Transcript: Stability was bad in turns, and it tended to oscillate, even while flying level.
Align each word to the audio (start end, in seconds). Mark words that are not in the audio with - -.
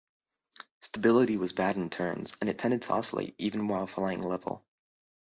Stability 0.79 1.37
was 1.37 1.53
bad 1.53 1.75
in 1.75 1.87
turns, 1.91 2.35
and 2.41 2.49
it 2.49 2.57
tended 2.57 2.81
to 2.81 2.91
oscillate, 2.93 3.35
even 3.37 3.67
while 3.67 3.85
flying 3.85 4.23
level. 4.23 4.65